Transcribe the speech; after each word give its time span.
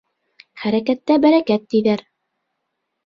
Хәрәкәттә— 0.61 1.19
бәрәкәт, 1.27 1.69
тиҙәр. 1.75 2.03